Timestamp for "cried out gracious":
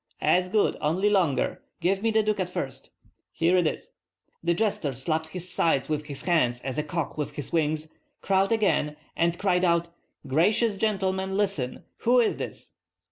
9.37-10.77